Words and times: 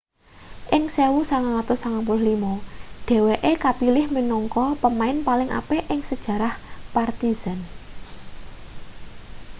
ing 0.75 0.83
1995 0.95 2.59
dheweke 3.07 3.51
kapilih 3.65 4.05
minangka 4.15 4.65
pemain 4.83 5.17
paling 5.27 5.49
apik 5.59 5.81
ing 5.93 6.01
sejarah 6.11 6.53
partizan 6.93 7.59